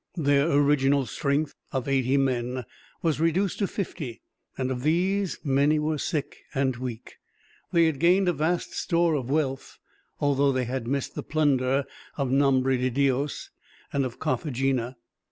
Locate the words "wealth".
9.29-9.77